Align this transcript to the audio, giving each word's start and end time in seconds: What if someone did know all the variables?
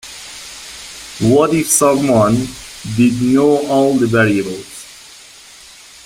What 1.21 1.53
if 1.53 1.67
someone 1.69 2.47
did 2.97 3.21
know 3.21 3.63
all 3.67 3.93
the 3.93 4.07
variables? 4.07 4.65